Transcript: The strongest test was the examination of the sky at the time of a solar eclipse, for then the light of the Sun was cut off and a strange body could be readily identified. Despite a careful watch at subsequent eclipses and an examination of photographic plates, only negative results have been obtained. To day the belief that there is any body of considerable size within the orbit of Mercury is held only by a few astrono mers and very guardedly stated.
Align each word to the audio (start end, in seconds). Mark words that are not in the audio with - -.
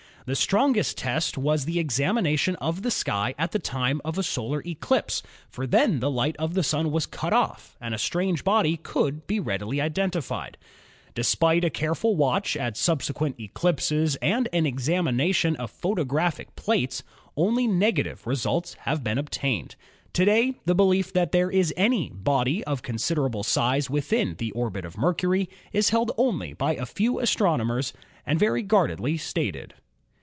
The 0.27 0.35
strongest 0.35 0.99
test 0.99 1.35
was 1.35 1.65
the 1.65 1.79
examination 1.79 2.55
of 2.57 2.83
the 2.83 2.91
sky 2.91 3.33
at 3.39 3.53
the 3.53 3.57
time 3.59 3.99
of 4.05 4.19
a 4.19 4.23
solar 4.23 4.61
eclipse, 4.63 5.23
for 5.49 5.65
then 5.65 5.99
the 5.99 6.11
light 6.11 6.35
of 6.37 6.53
the 6.53 6.61
Sun 6.61 6.91
was 6.91 7.07
cut 7.07 7.33
off 7.33 7.75
and 7.81 7.91
a 7.95 7.97
strange 7.97 8.43
body 8.43 8.77
could 8.77 9.25
be 9.25 9.39
readily 9.39 9.81
identified. 9.81 10.59
Despite 11.15 11.65
a 11.65 11.71
careful 11.71 12.15
watch 12.15 12.55
at 12.55 12.77
subsequent 12.77 13.39
eclipses 13.39 14.15
and 14.17 14.47
an 14.53 14.67
examination 14.67 15.55
of 15.55 15.71
photographic 15.71 16.55
plates, 16.55 17.01
only 17.35 17.65
negative 17.65 18.27
results 18.27 18.75
have 18.81 19.03
been 19.03 19.17
obtained. 19.17 19.75
To 20.13 20.23
day 20.23 20.53
the 20.65 20.75
belief 20.75 21.11
that 21.13 21.31
there 21.31 21.49
is 21.49 21.73
any 21.75 22.11
body 22.13 22.63
of 22.65 22.83
considerable 22.83 23.41
size 23.41 23.89
within 23.89 24.35
the 24.37 24.51
orbit 24.51 24.85
of 24.85 24.99
Mercury 24.99 25.49
is 25.73 25.89
held 25.89 26.11
only 26.15 26.53
by 26.53 26.75
a 26.75 26.85
few 26.85 27.13
astrono 27.15 27.65
mers 27.65 27.91
and 28.23 28.37
very 28.37 28.61
guardedly 28.61 29.17
stated. 29.17 29.73